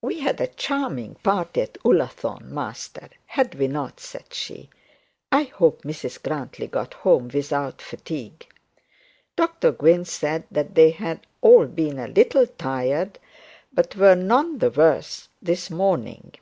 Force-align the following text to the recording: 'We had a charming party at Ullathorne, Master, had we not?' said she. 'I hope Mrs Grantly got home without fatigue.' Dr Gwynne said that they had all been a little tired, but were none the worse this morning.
'We 0.00 0.20
had 0.20 0.40
a 0.40 0.46
charming 0.46 1.16
party 1.24 1.62
at 1.62 1.76
Ullathorne, 1.84 2.50
Master, 2.54 3.08
had 3.26 3.56
we 3.56 3.66
not?' 3.66 3.98
said 3.98 4.32
she. 4.32 4.70
'I 5.32 5.42
hope 5.42 5.82
Mrs 5.82 6.22
Grantly 6.22 6.68
got 6.68 6.94
home 6.94 7.28
without 7.34 7.82
fatigue.' 7.82 8.46
Dr 9.34 9.72
Gwynne 9.72 10.04
said 10.04 10.44
that 10.52 10.76
they 10.76 10.90
had 10.90 11.26
all 11.40 11.66
been 11.66 11.98
a 11.98 12.06
little 12.06 12.46
tired, 12.46 13.18
but 13.72 13.96
were 13.96 14.14
none 14.14 14.58
the 14.58 14.70
worse 14.70 15.28
this 15.42 15.68
morning. 15.68 16.34